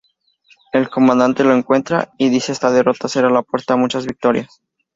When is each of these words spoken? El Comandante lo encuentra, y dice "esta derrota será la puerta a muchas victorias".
El 0.73 0.89
Comandante 0.89 1.43
lo 1.43 1.53
encuentra, 1.53 2.11
y 2.17 2.29
dice 2.29 2.53
"esta 2.53 2.71
derrota 2.71 3.07
será 3.07 3.29
la 3.29 3.43
puerta 3.43 3.75
a 3.75 3.77
muchas 3.77 4.07
victorias". 4.07 4.59